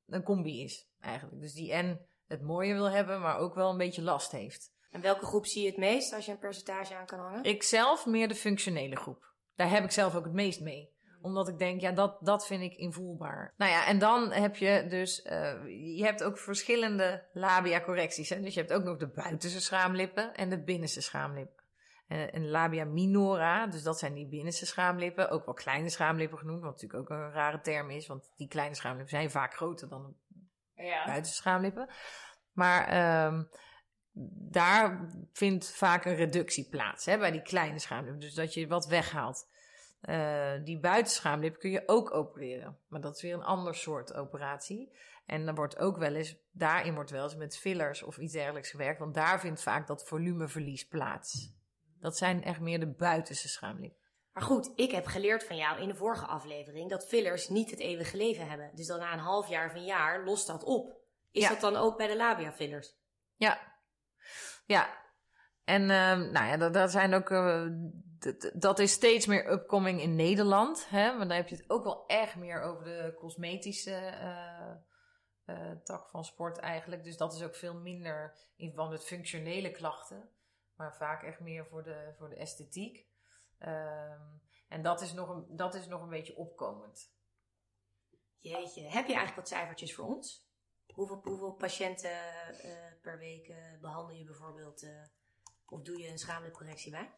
[0.06, 1.40] een combi is eigenlijk.
[1.40, 4.72] Dus die en het mooie wil hebben, maar ook wel een beetje last heeft.
[4.90, 7.44] En welke groep zie je het meest als je een percentage aan kan hangen?
[7.44, 9.32] Ik zelf meer de functionele groep.
[9.54, 10.92] Daar heb ik zelf ook het meest mee.
[11.22, 13.54] Omdat ik denk, ja, dat, dat vind ik invoelbaar.
[13.56, 15.54] Nou ja, en dan heb je dus, eh,
[15.96, 18.28] je hebt ook verschillende labia correcties.
[18.28, 18.40] Hè?
[18.40, 21.58] Dus je hebt ook nog de buitenste schaamlippen en de binnenste schaamlippen.
[22.06, 25.30] Eh, en labia minora, dus dat zijn die binnenste schaamlippen.
[25.30, 28.06] Ook wel kleine schaamlippen genoemd, wat natuurlijk ook een rare term is.
[28.06, 30.14] Want die kleine schaamlippen zijn vaak groter dan
[30.74, 31.04] de Ja.
[31.04, 31.88] buitenste schaamlippen.
[32.52, 33.44] Maar ehm,
[34.50, 38.20] daar vindt vaak een reductie plaats hè, bij die kleine schaamlippen.
[38.20, 39.48] Dus dat je wat weghaalt.
[40.00, 42.78] Eh, die buitenschaamlip kun je ook opereren.
[42.88, 44.96] Maar dat is weer een ander soort operatie.
[45.26, 48.70] En dan wordt ook wel eens, daarin wordt wel eens met fillers of iets dergelijks
[48.70, 48.98] gewerkt.
[48.98, 51.52] Want daar vindt vaak dat volumeverlies plaats.
[52.00, 53.98] Dat zijn echt meer de buitenste schaamlippen.
[54.32, 57.80] Maar goed, ik heb geleerd van jou in de vorige aflevering dat fillers niet het
[57.80, 58.70] eeuwige leven hebben.
[58.74, 60.98] Dus dan na een half jaar of een jaar lost dat op.
[61.30, 61.48] Is Ja.
[61.48, 62.96] dat dan ook bij de labia fillers?
[63.36, 63.58] Ja,
[64.66, 64.98] ja.
[65.64, 67.30] En ehm, nou ja, dat, dat zijn ook.
[67.30, 67.66] eh,
[68.54, 70.88] dat is steeds meer upcoming in Nederland.
[70.88, 71.10] Hè?
[71.10, 74.70] Maar dan heb je het ook wel echt meer over de cosmetische eh,
[75.44, 77.04] eh, tak van sport eigenlijk.
[77.04, 80.30] Dus dat is ook veel minder in verband met functionele klachten.
[80.74, 83.06] Maar vaak echt meer voor de, voor de esthetiek.
[83.58, 84.20] Ehm,
[84.68, 87.12] en dat is, nog een, dat is nog een beetje opkomend.
[88.38, 90.48] Jeetje, heb je eigenlijk wat cijfertjes voor ons?
[90.94, 94.86] Hoeveel, hoeveel patiënten eh, per week eh, behandel je bijvoorbeeld?
[95.66, 97.12] of doe je een schaamlipcorrectie bij?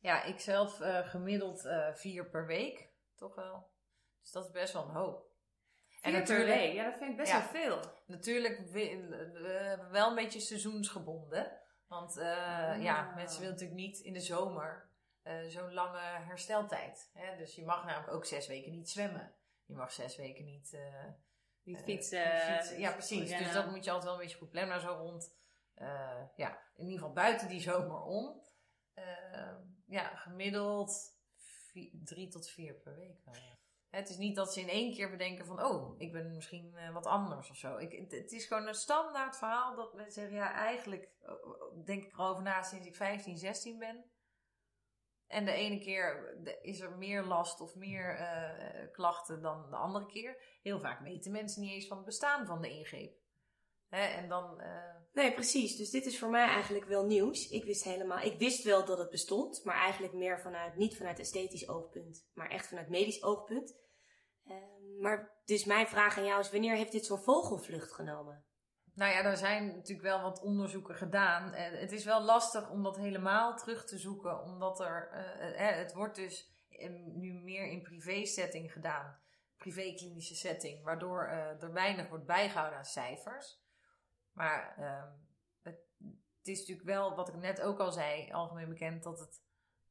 [0.00, 3.70] Ja, ik zelf eh, gemiddeld eh, vier per week, toch wel.
[4.20, 5.26] Dus dat is best wel een hoop.
[6.02, 7.38] En natuurlijk, ja, dat vind ik best Ja.
[7.38, 7.80] wel veel.
[8.06, 11.58] Natuurlijk we- we- wel een beetje seizoensgebonden.
[11.86, 13.14] Want eh, ja, Ah.
[13.14, 14.86] mensen willen natuurlijk niet in de zomer
[15.48, 17.10] zo'n lange hersteltijd.
[17.12, 17.36] Hè?
[17.36, 19.34] Dus je mag namelijk ook zes weken niet zwemmen.
[19.64, 20.78] Je mag zes weken niet...
[21.62, 22.40] Niet fietsen.
[22.40, 22.78] fietsen.
[22.80, 23.38] Ja, precies.
[23.38, 24.72] Dus dat moet je altijd wel een beetje goed plannen.
[24.72, 25.34] Maar zo rond,
[26.36, 28.42] ja, in ieder geval buiten die zomer om.
[29.32, 29.56] Eh,
[29.86, 31.16] ja, gemiddeld
[31.92, 33.34] drie tot vier per week wel.
[33.34, 33.58] ja.
[33.90, 36.92] Het is niet dat ze in één keer bedenken van, oh, ik ben misschien eh,
[36.92, 37.76] wat anders of zo.
[37.76, 41.32] Ik, het, het is gewoon een standaard verhaal dat mensen zeggen, ja, eigenlijk eh,
[41.84, 44.04] denk ik erover na sinds ik 15, 16 ben.
[45.26, 50.06] En de ene keer is er meer last of meer eh, klachten dan de andere
[50.06, 50.58] keer.
[50.62, 53.16] Heel vaak weten mensen niet eens van het bestaan van de ingreep.
[53.88, 55.76] Hè, en dan, eh, Nee, precies.
[55.76, 57.48] Dus dit is voor mij eigenlijk wel nieuws.
[57.48, 61.18] Ik wist helemaal, ik wist wel dat het bestond, maar eigenlijk meer vanuit, niet vanuit
[61.18, 63.76] esthetisch oogpunt, maar echt vanuit medisch oogpunt.
[64.44, 68.44] Ehm, maar dus mijn vraag aan jou is, wanneer heeft dit zo'n vogelvlucht genomen?
[68.94, 71.52] Nou ja, er zijn natuurlijk wel wat onderzoeken gedaan.
[71.52, 75.92] Eh, het is wel lastig om dat helemaal terug te zoeken, omdat er, eh, het
[75.92, 76.50] wordt dus
[77.14, 79.18] nu meer in privé-setting gedaan,
[79.56, 81.26] privé-klinische setting, waardoor
[81.60, 83.66] er weinig wordt bijgehouden aan cijfers.
[84.38, 85.08] Maar ehm,
[85.62, 85.78] het,
[86.38, 89.42] het is natuurlijk wel, wat ik net ook al zei, algemeen bekend dat het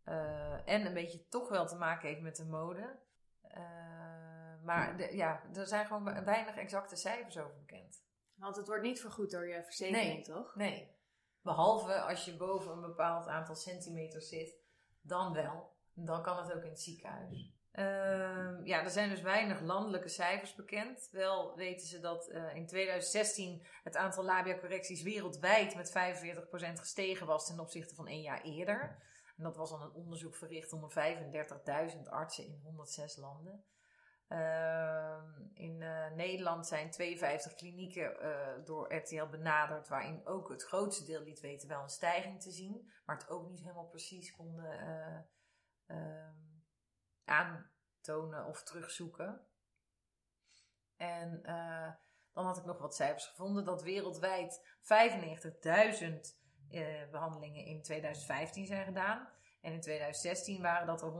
[0.03, 2.99] eh, en een beetje toch wel te maken heeft met de mode.
[3.41, 8.03] Eh, maar de- ja, er zijn gewoon weinig exacte cijfers over bekend.
[8.33, 10.55] Want het wordt niet vergoed door je verzekering, toch?
[10.55, 10.95] Nee.
[11.41, 14.55] Behalve als je boven een bepaald aantal centimeter zit,
[15.01, 15.75] dan wel.
[15.93, 17.56] Dan kan het ook in het ziekenhuis.
[17.77, 21.09] Ehm, ja, er zijn dus weinig landelijke cijfers bekend.
[21.11, 27.47] Wel weten ze dat eh, in 2016 het aantal labia-correcties wereldwijd met 45% gestegen was
[27.47, 28.97] ten opzichte van één jaar eerder.
[29.37, 30.89] En dat was dan een onderzoek verricht onder
[31.93, 33.63] 35.000 artsen in 106 landen.
[34.27, 41.05] Ehm, in eh, Nederland zijn 52 klinieken eh, door RTL benaderd, waarin ook het grootste
[41.05, 44.79] deel liet weten wel een stijging te zien, maar het ook niet helemaal precies konden
[44.79, 45.19] eh,
[45.85, 46.46] ehm,
[47.27, 49.47] aantonen of terugzoeken.
[50.95, 51.91] En eh,
[52.33, 56.35] dan had ik nog wat cijfers gevonden dat wereldwijd 95.000
[56.69, 59.29] eh, behandelingen in 2015 zijn gedaan.
[59.61, 61.11] En in 2016 waren dat er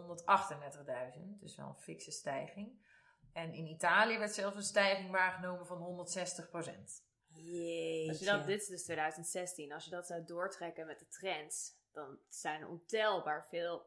[1.17, 2.85] 138.000, dus wel een fikse stijging.
[3.33, 7.05] En in Italië werd zelfs een stijging waargenomen van 160%
[7.43, 8.09] Jeetje.
[8.09, 9.73] Als je dat, dit is dus 2016.
[9.73, 13.85] Als je dat zou doortrekken met de trends, dan zijn er ontelbaar veel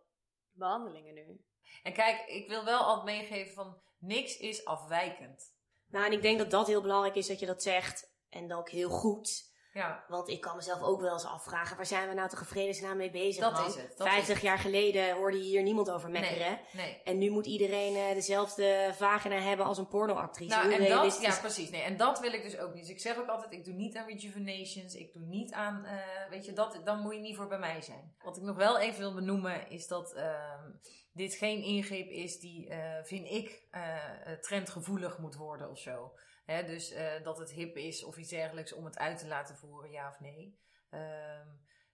[0.52, 1.44] behandelingen nu.
[1.82, 5.54] En kijk, ik wil wel altijd meegeven van niks is afwijkend.
[5.86, 8.12] Nou, en ik denk dat dat heel belangrijk is dat je dat zegt.
[8.28, 9.49] En dan ook heel goed.
[9.72, 12.96] Ja, Want ik kan mezelf ook wel eens afvragen, waar zijn we nou in vredesnaam
[12.96, 13.66] mee bezig, Dat man?
[13.66, 16.60] is het, dat 50 is jaar geleden hoorde je hier niemand over mekkeren.
[16.72, 17.00] nee, nee.
[17.04, 20.54] En nu moet iedereen eh, dezelfde vagina hebben als een pornoactrice.
[20.56, 21.70] Nou, en dat, ja, precies.
[21.70, 22.82] Nee, en dat wil ik dus ook niet.
[22.82, 24.94] Dus ik zeg ook altijd, ik doe niet aan rejuvenations.
[24.94, 27.80] Ik doe niet aan, eh, weet je, dat, dan moet je niet voor bij mij
[27.82, 28.14] zijn.
[28.22, 30.70] Wat ik nog wel even wil benoemen, is dat ehm,
[31.12, 33.62] dit geen ingreep is die, eh, vind ik,
[34.40, 36.12] trendgevoelig moet worden of zo.
[36.50, 39.56] Hè, dus eh, dat het hip is of iets dergelijks om het uit te laten
[39.56, 40.58] voeren, ja of nee.
[40.90, 41.48] Ehm,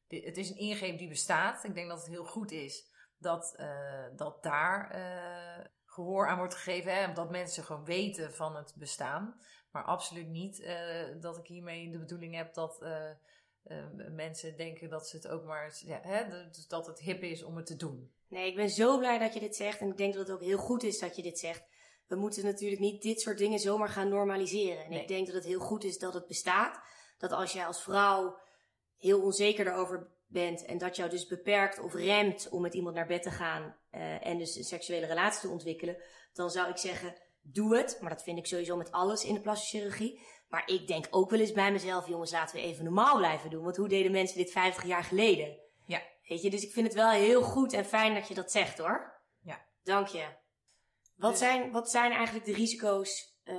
[0.08, 1.64] het is een ingreep die bestaat.
[1.64, 6.54] Ik denk dat het heel goed is dat, eh, dat daar eh, gehoor aan wordt
[6.54, 6.94] gegeven.
[6.94, 7.12] Hè?
[7.12, 9.40] Dat mensen gewoon weten van het bestaan.
[9.70, 10.68] Maar absoluut niet
[11.20, 12.84] dat ik hiermee de bedoeling heb dat
[14.10, 15.78] mensen denken dat ze het ook maar...
[15.84, 16.24] Ja, hè?
[16.68, 18.12] Dat het hip is om het te doen.
[18.28, 19.80] Nee, ik ben zo blij dat je dit zegt.
[19.80, 21.64] En ik denk dat het ook heel goed is dat je dit zegt.
[22.06, 24.84] We moeten natuurlijk niet dit soort dingen zomaar gaan normaliseren.
[24.84, 25.00] En Nee.
[25.00, 26.80] ik denk dat het heel goed is dat het bestaat.
[27.18, 28.38] Dat als jij als vrouw
[28.96, 33.06] heel onzeker erover bent en dat jou dus beperkt of remt om met iemand naar
[33.06, 35.96] bed te gaan eh, en dus een seksuele relatie te ontwikkelen,
[36.32, 37.98] dan zou ik zeggen, doe het.
[38.00, 40.20] Maar dat vind ik sowieso met alles in de plastische chirurgie.
[40.48, 43.64] Maar ik denk ook wel eens bij mezelf, jongens, laten we even normaal blijven doen.
[43.64, 45.58] Want hoe deden mensen dit 50 jaar geleden?
[45.86, 46.02] Ja.
[46.28, 48.78] Weet je, dus ik vind het wel heel goed en fijn dat je dat zegt
[48.78, 49.20] hoor.
[49.40, 49.64] Ja.
[49.82, 50.26] Dank je.
[51.16, 53.56] Wat, zijn, wat zijn eigenlijk de risico's eh,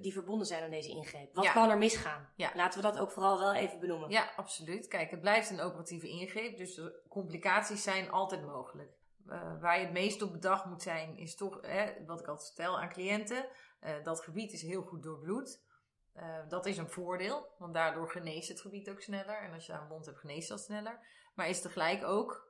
[0.00, 1.34] die verbonden zijn aan deze ingreep?
[1.34, 1.52] Wat Ja.
[1.52, 2.32] kan er misgaan?
[2.36, 2.50] Ja.
[2.54, 4.10] Laten we dat ook vooral wel even benoemen.
[4.10, 4.88] Ja, absoluut.
[4.88, 8.96] Kijk, het blijft een operatieve ingreep, dus complicaties zijn altijd mogelijk.
[9.28, 12.46] Eh, waar je het meest op bedacht moet zijn, is toch, hè, wat ik altijd
[12.46, 13.46] vertel aan cliënten,
[13.80, 15.66] eh, dat gebied is heel goed doorbloed.
[16.12, 19.42] Eh, dat is een voordeel, want daardoor geneest het gebied ook sneller.
[19.42, 21.00] En als je een wond hebt, geneest dat sneller.
[21.34, 22.47] Maar is tegelijk ook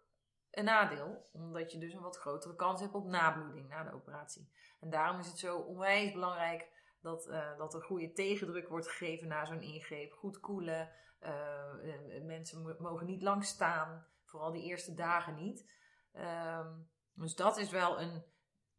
[0.59, 4.53] een nadeel, omdat je dus een wat grotere kans hebt op nabloeding na de operatie.
[4.81, 6.69] En daarom is het zo onwijs belangrijk
[7.01, 10.13] dat, eh, dat er goede tegendruk wordt gegeven na zo'n ingreep.
[10.13, 15.71] Goed koelen, eh, eh, mensen mo- mogen niet lang staan, vooral die eerste dagen niet.
[16.13, 16.73] Ehm,
[17.15, 18.25] dus dat is wel een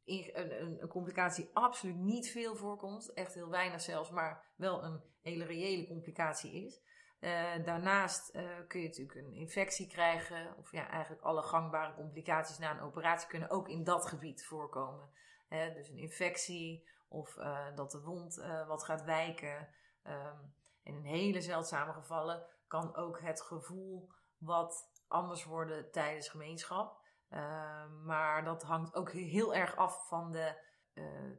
[0.10, 5.02] een, een, een complicatie absoluut niet veel voorkomt, echt heel weinig zelfs, maar wel een
[5.22, 6.82] hele reële complicatie is.
[7.20, 12.58] Eh, daarnaast eh, kun je natuurlijk een infectie krijgen, of ja, eigenlijk alle gangbare complicaties
[12.58, 15.10] na een operatie kunnen ook in dat gebied voorkomen.
[15.50, 18.36] Dus een infectie of eh, dat de wond
[18.68, 19.70] wat gaat wijken.
[20.04, 20.38] Ehm,
[20.84, 27.02] en in hele zeldzame gevallen kan ook het gevoel wat anders worden tijdens gemeenschap.
[27.30, 30.56] Ehm, maar dat hangt ook heel erg af van de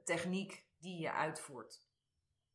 [0.05, 1.89] techniek die je uitvoert.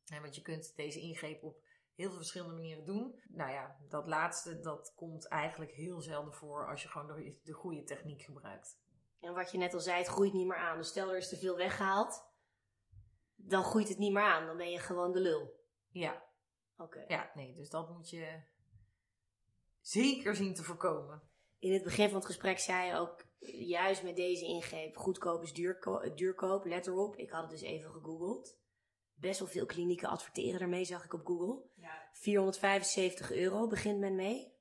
[0.06, 1.65] Want je kunt deze ingreep op
[1.96, 3.20] heel veel verschillende manieren doen.
[3.28, 7.54] Nou ja, dat laatste dat komt eigenlijk heel zelden voor als je gewoon de, de
[7.54, 8.80] goede techniek gebruikt.
[9.20, 10.78] En wat je net al zei, het groeit niet meer aan.
[10.78, 12.24] Dus stel er is te veel weggehaald,
[13.36, 14.46] dan groeit het niet meer aan.
[14.46, 15.64] Dan ben je gewoon de lul.
[15.90, 16.24] Ja,
[16.78, 17.06] Oké.
[17.08, 18.42] ja, nee, dus dat moet je
[19.82, 21.22] zeker zien te voorkomen.
[21.60, 23.26] In het begin van het gesprek zei je ook,
[23.68, 27.16] juist met deze ingreep, goedkoop is duurko duurkoop, let erop.
[27.16, 28.58] Ik had het dus even gegoogeld.
[29.16, 31.64] Best wel veel klinieken adverteren ermee, zag ik op Google.
[32.14, 34.54] 475 euro begint men mee.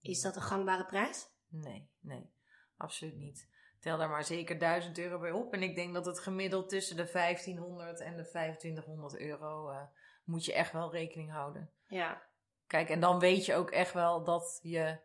[0.00, 1.28] Is dat een gangbare prijs?
[1.48, 2.30] Nee, nee,
[2.76, 3.48] absoluut niet.
[3.80, 5.52] Tel daar maar zeker 1000 euro bij op.
[5.52, 9.82] En ik denk dat het gemiddeld tussen de 1500 en de 2500 euro uh,
[10.24, 11.70] moet je echt wel rekening houden.
[11.86, 12.22] Ja.
[12.66, 14.98] Kijk, en dan weet je ook echt wel dat je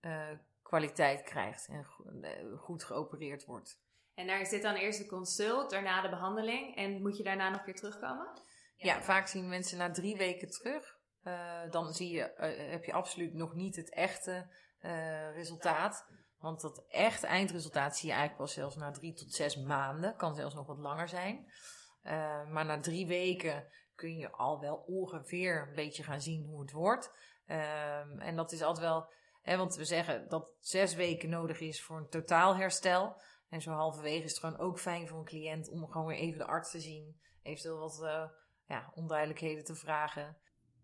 [0.00, 0.30] uh,
[0.62, 1.86] kwaliteit krijgt en
[2.22, 3.82] uh, goed geopereerd wordt.
[4.14, 6.76] En daar zit dan eerst de consult, daarna de behandeling.
[6.76, 8.42] En moet je daarna nog weer terugkomen?
[8.76, 10.98] Ja, vaak zien mensen na drie weken terug.
[11.22, 12.32] Uh, dan zie je,
[12.70, 14.62] heb je absoluut nog niet het echte
[15.34, 16.06] resultaat.
[16.38, 20.16] Want dat echte eindresultaat zie je eigenlijk pas zelfs na drie tot zes maanden.
[20.16, 21.52] Kan zelfs nog wat langer zijn.
[22.48, 26.72] Maar na drie weken kun je al wel ongeveer een beetje gaan zien hoe het
[26.72, 27.10] wordt.
[27.46, 31.82] Um, en dat is altijd wel, hè, want we zeggen dat zes weken nodig is
[31.82, 33.22] voor een totaal herstel.
[33.54, 36.38] En zo halverwege is het gewoon ook fijn voor een cliënt om gewoon weer even
[36.38, 37.20] de arts te zien.
[37.42, 38.24] Eventueel wat uh,
[38.66, 40.36] ja, onduidelijkheden te vragen.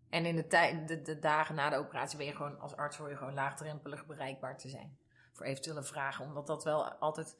[0.09, 2.97] En in de, tij- de, de dagen na de operatie ben je gewoon als arts
[2.97, 4.97] hoor je gewoon laagdrempelig bereikbaar te zijn.
[5.33, 7.37] Voor eventuele vragen, omdat dat wel altijd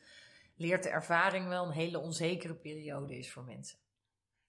[0.56, 3.80] leert de ervaring wel een hele onzekere periode is voor mensen.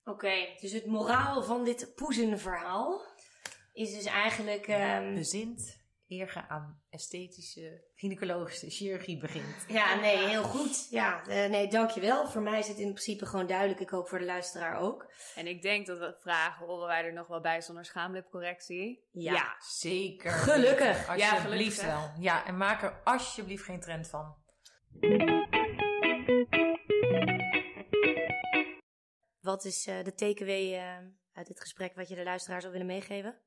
[0.00, 3.06] Oké, okay, dus het moraal van dit poezenverhaal
[3.72, 4.68] is dus eigenlijk...
[4.68, 5.14] Um...
[5.14, 5.81] Bezint,
[6.20, 9.64] eer aan esthetische, gynaecologische chirurgie begint.
[9.68, 10.86] Ja, nee, heel goed.
[10.90, 12.26] Ja, uh, nee, dankjewel.
[12.26, 13.80] Voor mij is het in principe gewoon duidelijk.
[13.80, 15.12] Ik hoop voor de luisteraar ook.
[15.34, 19.08] En ik denk dat we vragen horen wij er nog wel bij zonder schaamlipcorrectie.
[19.10, 20.30] Ja, ja zeker.
[20.30, 21.08] Gelukkig.
[21.08, 22.10] Alsjeblieft ja, wel.
[22.18, 24.34] Ja, en maak er alsjeblieft geen trend van.
[29.40, 32.86] Wat is uh, de takeaway uh, uit dit gesprek wat je de luisteraar zou willen
[32.86, 33.40] meegeven?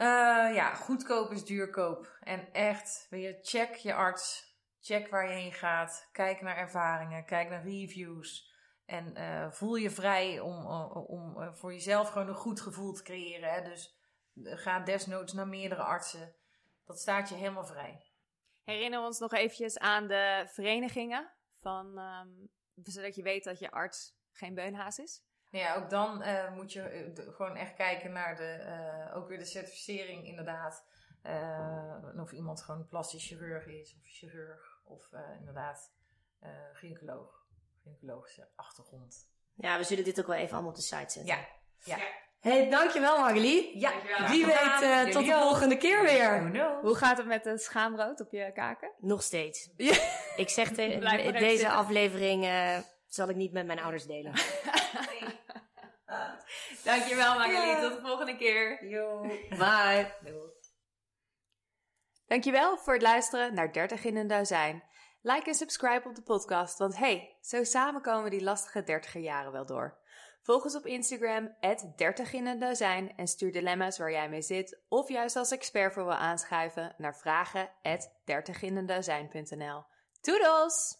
[0.00, 2.18] Uh, ja, goedkoop is duurkoop.
[2.20, 4.54] En echt, weet je, check je arts.
[4.80, 6.08] Check waar je heen gaat.
[6.12, 7.24] Kijk naar ervaringen.
[7.24, 8.54] Kijk naar reviews.
[8.84, 13.02] En uh, voel je vrij om, om uh, voor jezelf gewoon een goed gevoel te
[13.02, 13.52] creëren.
[13.52, 13.62] Hè?
[13.62, 13.98] Dus
[14.34, 16.34] ga desnoods naar meerdere artsen.
[16.84, 18.06] Dat staat je helemaal vrij.
[18.64, 21.32] Herinner ons nog eventjes aan de verenigingen.
[21.60, 25.24] Van, um, zodat je weet dat je arts geen beunhaas is.
[25.50, 28.58] Ja, ook dan uh, moet je uh, gewoon echt kijken naar de,
[29.08, 30.84] uh, ook weer de certificering inderdaad.
[32.16, 35.92] of iemand gewoon plastisch chirurg is of chirurg of inderdaad
[36.72, 37.46] gynaecoloog,
[37.82, 39.28] gynaecologische achtergrond.
[39.54, 41.24] Ja, we zullen dit ook wel even allemaal op de site zetten.
[41.24, 41.46] Ja,
[41.84, 41.98] ja.
[42.40, 43.78] Hey, dankjewel Magali.
[43.78, 43.92] Ja,
[44.28, 46.50] wie weet tot de volgende keer weer.
[46.82, 48.92] Hoe gaat het met het schaamrood op je kaken?
[48.98, 49.70] Nog steeds.
[50.36, 52.44] Ik zeg te, deze aflevering
[53.06, 54.32] zal ik niet met mijn ouders delen.
[56.84, 57.80] Dankjewel Magali, ja.
[57.80, 58.88] tot de volgende keer.
[58.88, 59.20] Yo.
[59.48, 60.14] Bye.
[62.26, 64.82] Dankjewel voor het luisteren naar 30 in een dozijn.
[65.22, 69.52] Like en subscribe op de podcast, want hey, zo samen komen die lastige 30 jaren
[69.52, 69.98] wel door.
[70.42, 71.56] Volg ons op Instagram,
[71.96, 75.92] 30 in een dozijn en stuur dilemma's waar jij mee zit of juist als expert
[75.92, 77.70] voor wil aanschuiven naar vragen
[78.24, 79.84] 30 in een dozijn.nl.
[80.20, 80.99] Toedels!